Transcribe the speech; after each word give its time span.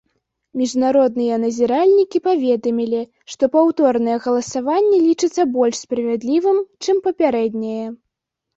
Міжнародныя 0.59 1.35
назіральнікі 1.43 2.21
паведамілі, 2.29 3.01
што 3.35 3.43
паўторнае 3.57 4.17
галасаванне 4.25 4.97
лічыцца 5.07 5.41
больш 5.61 5.75
справядлівым, 5.85 6.57
чым 6.85 7.07
папярэдняе. 7.09 7.85